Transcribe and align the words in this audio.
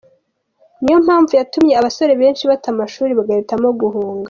Ni 0.81 0.89
yo 0.93 0.97
mpavu 1.05 1.31
yatumye 1.39 1.73
abasore 1.79 2.13
benshi 2.21 2.43
bata 2.49 2.67
amashuri 2.73 3.11
bagahitamo 3.17 3.67
guhunga. 3.81 4.19